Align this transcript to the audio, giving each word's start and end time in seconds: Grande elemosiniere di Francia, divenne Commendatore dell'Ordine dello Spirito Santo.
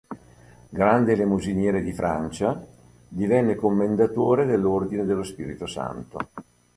Grande 0.69 1.11
elemosiniere 1.11 1.83
di 1.83 1.93
Francia, 1.93 2.65
divenne 3.07 3.53
Commendatore 3.53 4.47
dell'Ordine 4.47 5.05
dello 5.05 5.21
Spirito 5.21 5.67
Santo. 5.67 6.17